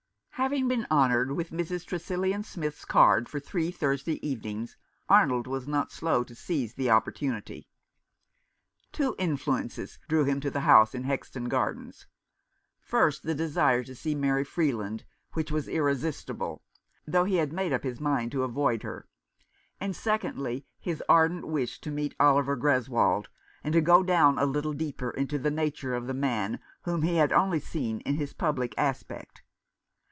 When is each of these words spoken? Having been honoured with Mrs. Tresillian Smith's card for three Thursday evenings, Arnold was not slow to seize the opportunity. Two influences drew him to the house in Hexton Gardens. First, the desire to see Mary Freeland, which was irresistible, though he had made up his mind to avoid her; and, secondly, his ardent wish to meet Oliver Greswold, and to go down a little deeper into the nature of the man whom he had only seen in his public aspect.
Having 0.35 0.69
been 0.69 0.87
honoured 0.89 1.33
with 1.33 1.51
Mrs. 1.51 1.85
Tresillian 1.85 2.41
Smith's 2.43 2.83
card 2.83 3.29
for 3.29 3.39
three 3.39 3.69
Thursday 3.69 4.17
evenings, 4.27 4.75
Arnold 5.07 5.45
was 5.45 5.67
not 5.67 5.91
slow 5.91 6.23
to 6.23 6.33
seize 6.33 6.73
the 6.73 6.89
opportunity. 6.89 7.67
Two 8.91 9.13
influences 9.19 9.99
drew 10.09 10.23
him 10.23 10.39
to 10.39 10.49
the 10.49 10.61
house 10.61 10.95
in 10.95 11.03
Hexton 11.03 11.47
Gardens. 11.47 12.07
First, 12.79 13.21
the 13.21 13.35
desire 13.35 13.83
to 13.83 13.93
see 13.93 14.15
Mary 14.15 14.43
Freeland, 14.43 15.03
which 15.33 15.51
was 15.51 15.67
irresistible, 15.69 16.63
though 17.05 17.25
he 17.25 17.35
had 17.35 17.53
made 17.53 17.71
up 17.71 17.83
his 17.83 18.01
mind 18.01 18.31
to 18.31 18.41
avoid 18.41 18.81
her; 18.81 19.07
and, 19.79 19.95
secondly, 19.95 20.65
his 20.79 21.03
ardent 21.07 21.45
wish 21.47 21.79
to 21.81 21.91
meet 21.91 22.15
Oliver 22.19 22.57
Greswold, 22.57 23.27
and 23.63 23.73
to 23.73 23.81
go 23.81 24.01
down 24.01 24.39
a 24.39 24.47
little 24.47 24.73
deeper 24.73 25.11
into 25.11 25.37
the 25.37 25.51
nature 25.51 25.93
of 25.93 26.07
the 26.07 26.15
man 26.15 26.59
whom 26.81 27.03
he 27.03 27.17
had 27.17 27.31
only 27.31 27.59
seen 27.59 27.99
in 27.99 28.15
his 28.15 28.33
public 28.33 28.73
aspect. 28.75 29.43